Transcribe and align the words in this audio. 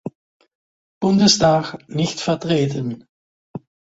Bundestag 0.99 1.77
nicht 1.87 2.21
vertreten. 2.21 3.05